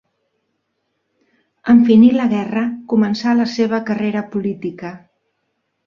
En 1.75 1.85
finir 1.91 2.09
la 2.17 2.27
guerra 2.33 2.65
començà 2.95 3.39
la 3.45 3.49
seva 3.55 3.85
carrera 3.91 4.29
política. 4.37 4.99